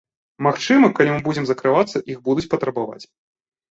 Магчыма, 0.47 0.89
калі 1.01 1.13
мы 1.13 1.21
будзем 1.29 1.45
закрывацца, 1.51 2.05
іх 2.17 2.27
будуць 2.31 2.51
патрабаваць. 2.57 3.03